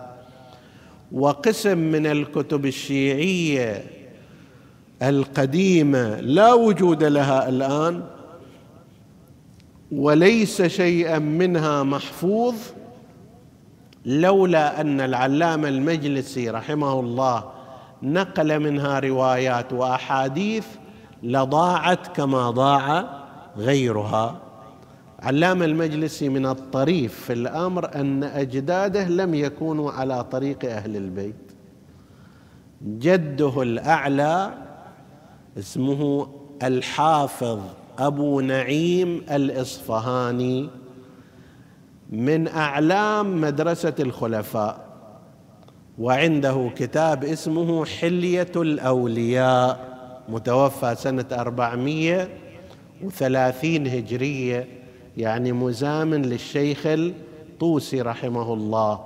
وقسم 1.12 1.78
من 1.78 2.06
الكتب 2.06 2.66
الشيعية 2.66 3.84
القديمة 5.02 6.20
لا 6.20 6.54
وجود 6.54 7.04
لها 7.04 7.50
الآن 7.50 8.04
وليس 9.92 10.62
شيئا 10.62 11.20
منها 11.20 11.84
محفوظ 11.84 12.56
لولا 14.06 14.82
أن 14.82 15.02
العلامة 15.02 15.68
المجلسي 15.68 16.50
رحمه 16.50 17.00
الله 17.00 17.44
نقل 18.04 18.60
منها 18.60 19.00
روايات 19.00 19.74
وأحاديث 19.74 20.66
لضاعت 21.24 22.08
كما 22.08 22.50
ضاع 22.50 23.10
غيرها. 23.58 24.49
علام 25.22 25.64
المجلسي 25.64 26.30
من 26.30 26.46
الطريف 26.46 27.20
في 27.20 27.34
الأمر 27.34 27.96
أن 27.96 28.24
أجداده 28.24 29.08
لم 29.08 29.36
يكونوا 29.36 29.92
على 29.92 30.24
طريق 30.24 30.66
أهل 30.66 30.96
البيت. 30.96 31.36
جده 32.84 33.62
الأعلى 33.62 34.54
اسمه 35.58 36.28
الحافظ 36.64 37.60
أبو 38.00 38.42
نعيم 38.42 39.22
الإصفهاني 39.32 40.70
من 42.10 42.48
أعلام 42.48 43.42
مدرسة 43.42 43.94
الخلفاء 44.00 44.90
وعنده 46.00 46.70
كتاب 46.76 47.24
اسمه 47.24 47.86
حلية 47.86 48.52
الأولياء 48.56 49.90
متوفى 50.30 50.96
أربعمية 51.32 52.30
وثلاثين 53.04 53.88
هجرية. 53.88 54.79
يعني 55.18 55.52
مزامن 55.52 56.22
للشيخ 56.22 56.80
الطوسي 56.86 58.02
رحمه 58.02 58.54
الله. 58.54 59.06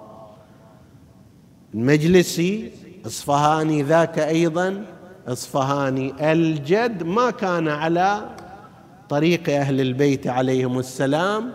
المجلسي 1.73 2.71
إصفهاني 3.05 3.83
ذاك 3.83 4.19
أيضا 4.19 4.85
إصفهاني 5.27 6.31
الجد 6.31 7.03
ما 7.03 7.31
كان 7.31 7.67
على 7.67 8.29
طريق 9.09 9.49
أهل 9.49 9.81
البيت 9.81 10.27
عليهم 10.27 10.79
السلام. 10.79 11.51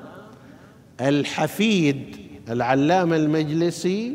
الحفيد 1.01 2.17
العلامة 2.49 3.17
المجلسي 3.17 4.15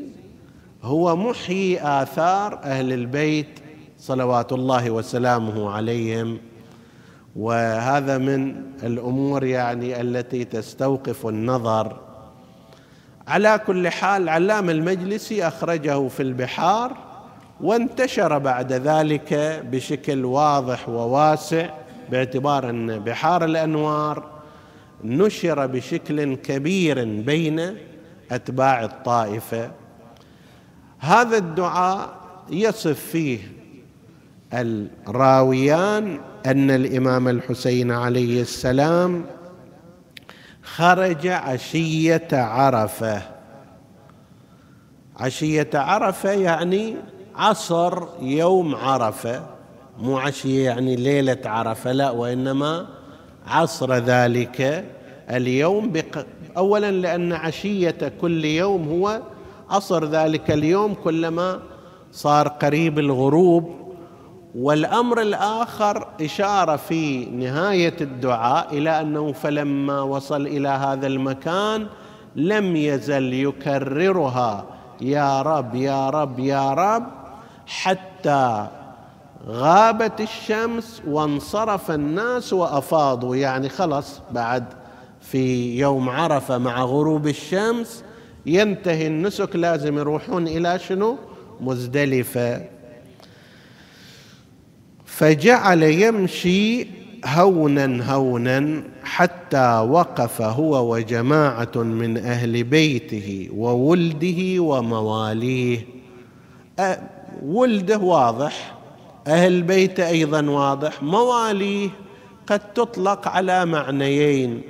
هو 0.84 1.16
محيي 1.16 1.82
آثار 1.82 2.60
أهل 2.64 2.94
البيت 2.94 3.60
صلوات 4.00 4.54
الله 4.54 4.92
وسلامه 4.92 5.70
عليهم. 5.70 6.38
وهذا 7.36 8.18
من 8.18 8.56
الأمور 8.84 9.44
يعني 9.44 10.02
التي 10.02 10.46
تستوقف 10.46 11.28
النظر. 11.28 12.00
على 13.28 13.60
كل 13.68 13.90
حال 13.90 14.30
علام 14.30 14.70
المجلسي 14.70 15.48
أخرجه 15.48 16.08
في 16.08 16.24
البحار 16.24 16.98
وانتشر 17.62 18.38
بعد 18.38 18.74
ذلك 18.74 19.34
بشكل 19.72 20.26
واضح 20.26 20.90
وواسع 20.90 21.70
باعتبار 22.12 22.70
أن 22.70 23.00
بحار 23.00 23.46
الأنوار 23.46 24.30
نشر 25.04 25.66
بشكل 25.66 26.36
كبير 26.36 27.06
بين 27.22 27.78
أتباع 28.32 28.84
الطائفة. 28.84 29.72
هذا 31.00 31.38
الدعاء 31.38 32.10
يصف 32.50 33.00
فيه 33.00 33.40
الراويان 34.54 36.20
أن 36.46 36.72
الإمام 36.72 37.28
الحسين 37.28 37.92
عليه 37.92 38.42
السلام 38.42 39.26
خرج 40.64 41.28
عشية 41.28 42.28
عرفة. 42.32 43.22
عشية 45.20 45.70
عرفة 45.74 46.32
يعني 46.32 46.96
عصر 47.36 48.04
يوم 48.22 48.76
عرفة. 48.76 49.46
مو 50.00 50.18
عشية 50.18 50.66
يعني 50.66 50.96
ليلة 50.96 51.38
عرفة 51.46 51.92
لا 51.92 52.10
وإنما 52.10 52.88
عصر 53.48 53.94
ذلك 53.94 54.86
اليوم. 55.30 55.90
بق... 55.90 56.26
اولا 56.58 56.92
لأن 56.92 57.34
عشية 57.34 58.14
كل 58.22 58.46
يوم 58.46 58.88
هو 58.90 59.22
عصر 59.70 60.06
ذلك 60.06 60.52
اليوم 60.52 60.94
كلما 60.94 61.60
صار 62.12 62.48
قريب 62.48 63.00
الغروب 63.00 63.83
والأمر 64.56 65.22
الآخر 65.22 66.08
إشارة 66.22 66.76
في 66.76 67.26
نهاية 67.26 67.96
الدعاء 68.02 68.78
إلى 68.78 69.02
أنه 69.02 69.32
فلما 69.32 70.02
وصل 70.02 70.48
إلى 70.48 70.70
هذا 70.70 71.08
المكان 71.08 71.88
لم 72.36 72.76
يزل 72.76 73.34
يكررها. 73.34 74.66
يا 75.02 75.42
رب 75.42 75.76
يا 75.76 76.10
رب 76.10 76.40
يا 76.40 76.74
رب. 76.74 77.04
حتى 77.68 78.68
غابت 79.48 80.22
الشمس 80.22 81.02
وانصرف 81.08 81.92
الناس 81.92 82.54
وأفاضوا. 82.54 83.36
يعني 83.36 83.70
خلص 83.70 84.22
بعد 84.32 84.66
في 85.22 85.78
يوم 85.80 86.10
عرفة 86.10 86.58
مع 86.58 86.84
غروب 86.84 87.28
الشمس 87.28 88.04
ينتهي 88.46 89.08
النسك. 89.08 89.56
لازم 89.56 89.98
يروحون 89.98 90.48
إلى 90.48 90.80
شنو؟ 90.80 91.18
مزدلفة. 91.62 92.73
فجعل 95.18 95.84
يمشي 95.84 96.88
هونا 97.26 98.14
هونا 98.14 98.84
حتى 99.04 99.78
وقف 99.90 100.42
هو 100.42 100.96
وجماعة 100.96 101.72
من 101.76 102.18
أهل 102.18 102.64
بيته 102.64 103.50
وولده 103.56 104.60
ومواليه. 104.60 105.86
ولده 107.44 107.98
واضح 107.98 108.76
أهل 109.28 109.62
بيته 109.62 110.08
أيضا 110.08 110.50
واضح 110.50 111.04
مواليه 111.04 111.90
قد 112.48 112.74
تطلق 112.74 113.28
على 113.28 113.66
معنيين. 113.66 114.62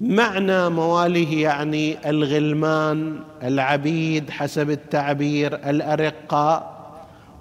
معنى 0.00 0.68
مواليه 0.68 1.42
يعني 1.42 2.10
الغلمان 2.10 3.20
العبيد 3.42 4.30
حسب 4.30 4.70
التعبير 4.70 5.54
الأرقاء. 5.54 6.77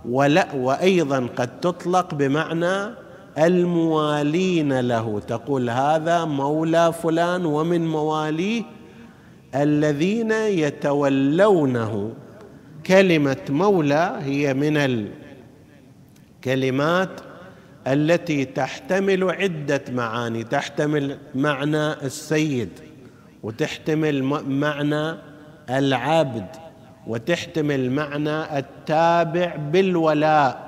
ولا 0.10 0.56
وأيضا 0.56 1.28
قد 1.36 1.60
تطلق 1.60 2.14
بمعنى 2.14 2.94
الموالين 3.38 4.80
له. 4.80 5.20
تقول 5.20 5.70
هذا 5.70 6.26
مولى 6.26 6.94
فلان 6.94 7.46
ومن 7.46 7.88
مواليه 7.88 8.64
الذين 9.56 10.32
يتولونه. 10.32 12.14
كلمة 12.86 13.38
مولى 13.50 14.20
هي 14.22 14.54
من 14.54 15.08
الكلمات 16.38 17.10
التي 17.88 18.46
تحتمل 18.46 19.32
عدة 19.32 19.82
معاني. 19.92 20.44
تحتمل 20.44 21.18
معنى 21.36 21.94
السيد 21.94 22.70
وتحتمل 23.44 24.24
معنى 24.48 25.18
العبد. 25.70 26.67
وتحتمل 27.08 27.92
معنى 27.92 28.60
التابع 28.60 29.56
بالولاء 29.56 30.68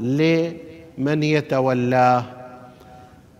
لمن 0.00 1.22
يتولاه. 1.22 2.24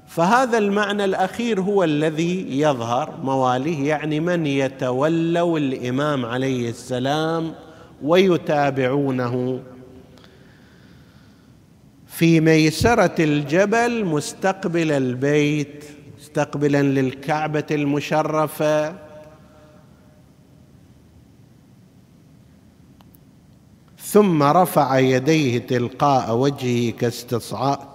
فهذا 0.06 0.58
المعنى 0.58 1.04
الأخير 1.04 1.60
هو 1.60 1.84
الذي 1.84 2.60
يظهر 2.60 3.14
مواليه 3.22 3.88
يعني 3.88 4.20
من 4.20 4.46
يتولوا 4.46 5.58
الإمام 5.58 6.26
عليه 6.26 6.70
السلام 6.70 7.52
ويتابعونه. 8.02 9.60
في 12.06 12.40
ميسرة 12.40 13.14
الجبل 13.18 14.04
مستقبل 14.04 14.92
البيت 14.92 15.84
مستقبلا 16.18 16.82
للكعبة 16.82 17.66
المشرفة 17.70 19.03
ثم 24.04 24.42
رفع 24.42 24.98
يديه 24.98 25.58
تلقاء 25.58 26.36
وجهه 26.36 26.92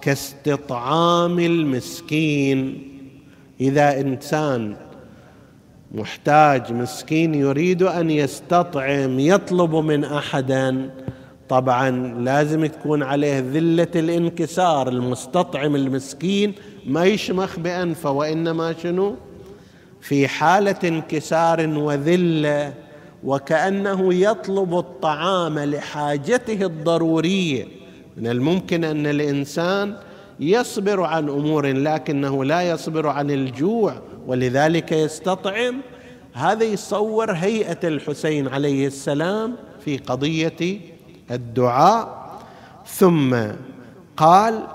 كاستطعام 0.02 1.38
المسكين. 1.38 2.88
إذا 3.60 4.00
إنسان 4.00 4.76
محتاج 5.94 6.72
مسكين 6.72 7.34
يريد 7.34 7.82
أن 7.82 8.10
يستطعم 8.10 9.18
يطلب 9.18 9.74
من 9.74 10.04
احد 10.04 10.90
طبعا 11.48 11.90
لازم 12.20 12.66
تكون 12.66 13.02
عليه 13.02 13.38
ذلة 13.38 13.88
الانكسار. 13.96 14.88
المستطعم 14.88 15.76
المسكين 15.76 16.54
ما 16.86 17.04
يشمخ 17.04 17.58
بأنفه 17.58 18.10
وإنما 18.10 18.74
شنو؟ 18.82 19.14
في 20.00 20.28
حالة 20.28 20.78
انكسار 20.84 21.68
وذلة. 21.68 22.72
وكأنه 23.24 24.14
يطلب 24.14 24.78
الطعام 24.78 25.58
لحاجته 25.58 26.66
الضرورية. 26.66 27.66
من 28.16 28.26
الممكن 28.26 28.84
أن 28.84 29.06
الإنسان 29.06 29.96
يصبر 30.40 31.02
عن 31.02 31.28
أمور 31.28 31.66
لكنه 31.66 32.44
لا 32.44 32.70
يصبر 32.70 33.06
عن 33.06 33.30
الجوع 33.30 33.94
ولذلك 34.26 34.92
يستطعم. 34.92 35.80
هذا 36.32 36.64
يصور 36.64 37.32
هيئة 37.32 37.78
الحسين 37.84 38.48
عليه 38.48 38.86
السلام 38.86 39.56
في 39.84 39.96
قضية 39.96 40.80
الدعاء. 41.30 42.20
ثم 42.86 43.36
قال 44.16 44.66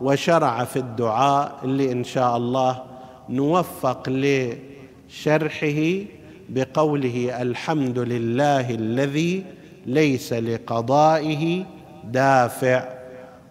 وشرع 0.00 0.64
في 0.64 0.78
الدعاء 0.78 1.58
اللي 1.64 1.92
إن 1.92 2.04
شاء 2.04 2.36
الله 2.36 2.82
نوفق 3.28 4.08
لشرحه 4.08 6.04
بقوله 6.50 7.42
الحمد 7.42 7.98
لله 7.98 8.70
الذي 8.70 9.44
ليس 9.86 10.32
لقضائه 10.32 11.64
دافع 12.04 12.88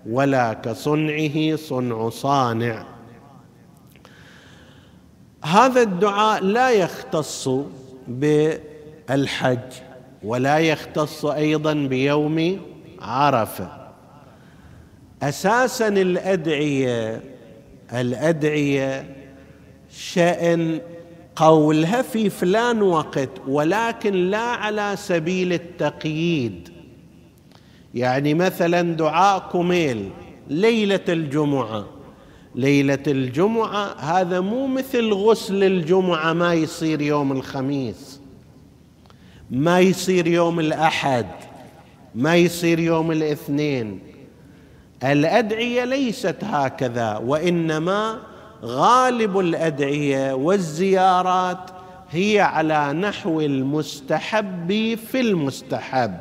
ولا 0.09 0.53
كصنعه 0.53 1.55
صنع 1.55 2.09
صانع. 2.09 2.85
هذا 5.43 5.81
الدعاء 5.81 6.43
لا 6.43 6.69
يختص 6.69 7.49
بالحج 8.07 9.71
ولا 10.23 10.57
يختص 10.57 11.25
أيضا 11.25 11.73
بيوم 11.73 12.59
عرفة. 13.01 13.71
أساسا 15.23 15.87
الأدعية 15.87 17.21
الأدعية 17.93 19.15
شأن 19.91 20.81
قولها 21.39 22.01
في 22.01 22.29
فلان 22.29 22.81
وقت 22.81 23.29
ولكن 23.47 24.13
لا 24.13 24.37
على 24.37 24.95
سبيل 24.97 25.53
التقييد. 25.53 26.69
يعني 27.93 28.33
مثلا 28.33 28.81
دعاء 28.95 29.49
كميل 29.53 30.09
ليلة 30.49 30.99
الجمعة. 31.09 31.85
ليلة 32.55 33.03
الجمعة 33.07 33.95
هذا 33.99 34.39
مو 34.39 34.67
مثل 34.67 35.13
غسل 35.13 35.63
الجمعة 35.63 36.33
ما 36.33 36.53
يصير 36.53 37.01
يوم 37.01 37.31
الخميس. 37.31 38.21
ما 39.51 39.79
يصير 39.79 40.27
يوم 40.27 40.59
الأحد. 40.59 41.27
ما 42.15 42.35
يصير 42.35 42.79
يوم 42.79 43.11
الاثنين. 43.11 43.99
الأدعية 45.03 45.83
ليست 45.85 46.37
هكذا 46.43 47.17
وإنما 47.17 48.28
غالب 48.63 49.39
الأدعية 49.39 50.33
والزيارات 50.33 51.71
هي 52.11 52.39
على 52.39 52.93
نحو 52.93 53.41
المستحب 53.41 54.97
في 55.11 55.19
المستحب. 55.19 56.17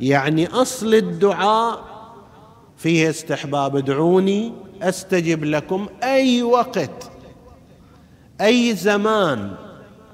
يعني 0.00 0.46
أصل 0.46 0.94
الدعاء 0.94 1.84
فيه 2.76 3.10
استحباب 3.10 3.76
ادعوني 3.76 4.52
أستجب 4.82 5.44
لكم 5.44 5.86
أي 6.02 6.42
وقت 6.42 7.10
أي 8.40 8.74
زمان 8.74 9.52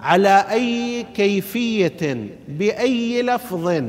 على 0.01 0.45
أي 0.51 1.07
كيفية 1.15 2.29
بأي 2.49 3.23
لفظ. 3.23 3.83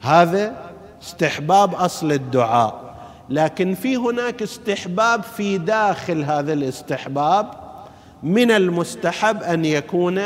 هذا 0.00 0.70
استحباب 1.02 1.74
أصل 1.74 2.12
الدعاء. 2.12 2.85
لكن 3.30 3.74
في 3.74 3.96
هناك 3.96 4.42
استحباب 4.42 5.22
في 5.22 5.58
داخل 5.58 6.24
هذا 6.24 6.52
الاستحباب 6.52 7.50
من 8.22 8.50
المستحب 8.50 9.42
أن 9.42 9.64
يكون 9.64 10.20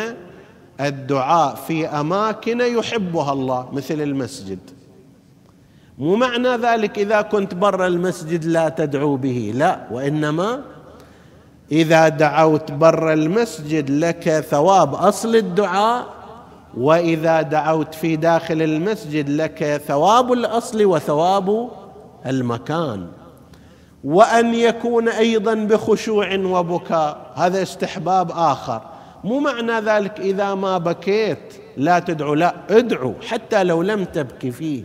الدعاء 0.81 1.55
في 1.55 1.87
أماكن 1.87 2.61
يحبها 2.61 3.33
الله 3.33 3.69
مثل 3.73 4.01
المسجد. 4.01 4.59
مو 5.99 6.17
معنى 6.17 6.49
ذلك 6.49 6.99
إذا 6.99 7.23
كنت 7.23 7.55
برا 7.55 7.87
المسجد 7.87 8.45
لا 8.45 8.69
تدعو 8.69 9.17
به 9.17 9.53
لا 9.55 9.87
وإنما 9.91 10.61
إذا 11.73 12.09
دعوت 12.09 12.73
برا 12.73 13.13
المسجد 13.13 13.91
لك 13.91 14.41
ثواب 14.51 14.95
أصل 14.95 15.37
الدعاء 15.37 16.07
وإذا 16.77 17.43
دعوت 17.43 17.95
في 17.95 18.17
داخل 18.17 18.63
المسجد 18.63 19.29
لك 19.29 19.83
ثواب 19.87 20.33
الأصل 20.33 20.85
وثواب 20.85 21.71
المكان 22.27 23.07
وأن 24.05 24.55
يكون 24.55 25.09
أيضا 25.09 25.55
بخشوع 25.55 26.35
وبكاء 26.35 27.33
هذا 27.35 27.63
استحباب 27.63 28.31
آخر. 28.31 28.83
مو 29.25 29.41
معنى 29.41 29.73
ذلك 29.73 30.21
إذا 30.21 30.55
ما 30.55 30.79
بكيت 30.79 31.55
لا 31.77 31.99
تدعو 31.99 32.35
لا 32.35 32.55
ادعو 32.71 33.15
حتى 33.29 33.65
لو 33.65 33.83
لم 33.83 34.05
تبكي 34.05 34.51
فيه. 34.51 34.83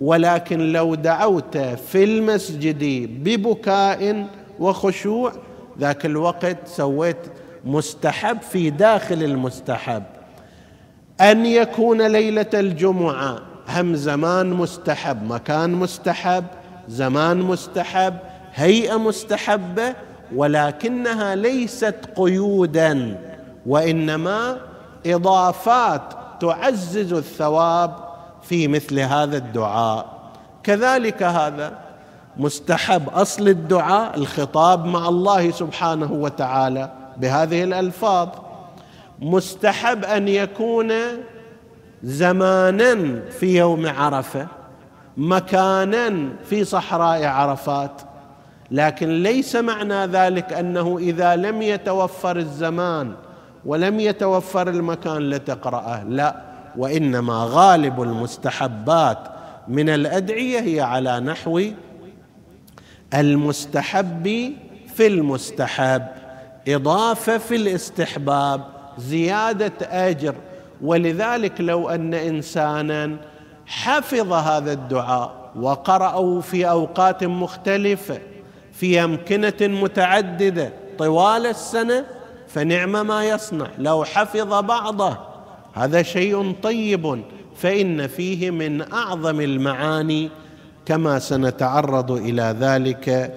ولكن 0.00 0.72
لو 0.72 0.94
دعوت 0.94 1.58
في 1.58 2.04
المسجد 2.04 3.10
ببكاء 3.24 4.26
وخشوع 4.58 5.32
ذاك 5.78 6.06
الوقت 6.06 6.68
سويت 6.68 7.26
مستحب 7.64 8.42
في 8.42 8.70
داخل 8.70 9.22
المستحب. 9.22 10.02
أن 11.20 11.46
يكون 11.46 12.06
ليلة 12.06 12.50
الجمعة 12.54 13.49
هم 13.70 13.94
زمان 13.94 14.50
مستحب 14.50 15.32
مكان 15.32 15.70
مستحب 15.70 16.44
زمان 16.88 17.38
مستحب 17.38 18.14
هيئة 18.54 18.96
مستحبة 18.96 19.94
ولكنها 20.36 21.34
ليست 21.34 21.94
قيودا 22.16 23.18
وإنما 23.66 24.56
إضافات 25.06 26.02
تعزز 26.40 27.12
الثواب 27.12 27.94
في 28.42 28.68
مثل 28.68 28.98
هذا 28.98 29.36
الدعاء. 29.36 30.06
كذلك 30.62 31.22
هذا 31.22 31.78
مستحب 32.36 33.08
أصل 33.08 33.48
الدعاء 33.48 34.16
الخطاب 34.16 34.84
مع 34.84 35.08
الله 35.08 35.50
سبحانه 35.50 36.12
وتعالى 36.12 36.92
بهذه 37.16 37.64
الألفاظ. 37.64 38.28
مستحب 39.18 40.04
أن 40.04 40.28
يكون 40.28 40.92
زمانا 42.02 43.20
في 43.30 43.58
يوم 43.58 43.86
عرفة 43.86 44.46
مكانا 45.16 46.28
في 46.44 46.64
صحراء 46.64 47.24
عرفات. 47.24 48.02
لكن 48.70 49.22
ليس 49.22 49.56
معنى 49.56 50.06
ذلك 50.06 50.52
أنه 50.52 50.98
إذا 50.98 51.36
لم 51.36 51.62
يتوفر 51.62 52.36
الزمان 52.36 53.12
ولم 53.64 54.00
يتوفر 54.00 54.68
المكان 54.68 55.30
لتقرأه 55.30 56.04
لا. 56.04 56.36
وإنما 56.76 57.46
غالب 57.50 58.02
المستحبات 58.02 59.18
من 59.68 59.88
الأدعية 59.88 60.60
هي 60.60 60.80
على 60.80 61.20
نحو 61.20 61.62
المستحب 63.14 64.52
في 64.94 65.06
المستحب 65.06 66.06
إضافة 66.68 67.38
في 67.38 67.56
الاستحباب 67.56 68.64
زيادة 68.98 69.72
أجر. 69.80 70.34
ولذلك 70.82 71.60
لو 71.60 71.88
أن 71.88 72.14
إنسانا 72.14 73.16
حفظ 73.66 74.32
هذا 74.32 74.72
الدعاء 74.72 75.50
وقرأه 75.56 76.40
في 76.40 76.70
أوقات 76.70 77.24
مختلفة 77.24 78.18
في 78.72 79.04
أمكنة 79.04 79.54
متعددة 79.60 80.72
طوال 80.98 81.46
السنة 81.46 82.04
فنعم 82.48 83.06
ما 83.06 83.24
يصنع. 83.24 83.66
لو 83.78 84.04
حفظ 84.04 84.54
بعضه 84.54 85.16
هذا 85.74 86.02
شيء 86.02 86.54
طيب 86.62 87.22
فإن 87.56 88.06
فيه 88.06 88.50
من 88.50 88.92
أعظم 88.92 89.40
المعاني 89.40 90.30
كما 90.86 91.18
سنتعرض 91.18 92.10
إلى 92.10 92.56
ذلك 92.60 93.34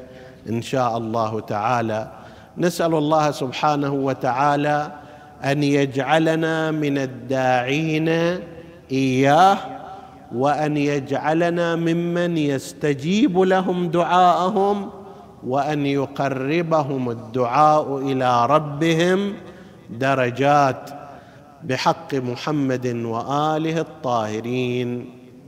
إن 0.50 0.62
شاء 0.62 0.98
الله 0.98 1.40
تعالى. 1.40 2.12
نسأل 2.58 2.94
الله 2.96 3.32
سبحانه 3.32 3.94
وتعالى 3.94 4.92
أن 5.44 5.64
يجعلنا 5.64 6.72
من 6.72 6.98
الداعين 6.98 8.10
إياه 8.92 9.58
وأن 10.36 10.78
يجعلنا 10.78 11.76
ممن 11.76 12.38
يستجيب 12.38 13.40
لهم 13.40 13.88
دعاءهم 13.88 14.90
وأن 15.48 15.86
يقربهم 15.86 17.10
الدعاء 17.10 17.98
إلى 17.98 18.46
ربهم 18.46 19.34
درجات 19.90 20.90
بحق 21.64 22.14
محمد 22.14 22.88
وآله 22.88 23.80
الطاهرين. 23.80 25.23